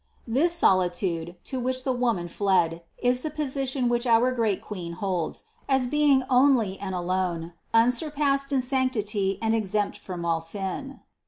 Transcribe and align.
This 0.27 0.51
solitude, 0.53 1.35
to 1.43 1.59
which 1.59 1.83
the 1.83 1.91
Woman 1.93 2.27
fled, 2.27 2.81
is 3.03 3.21
the 3.21 3.29
position 3.29 3.87
which 3.87 4.07
our 4.07 4.31
great 4.31 4.59
Queen 4.59 4.93
holds, 4.93 5.43
as 5.69 5.85
be 5.85 6.05
ing 6.09 6.23
only 6.27 6.79
and 6.79 6.95
alone, 6.95 7.53
unsurpassed 7.71 8.51
in 8.51 8.63
sanctity 8.63 9.37
and 9.43 9.53
exempt 9.53 9.99
from 9.99 10.25
all 10.25 10.41
sin. 10.41 11.01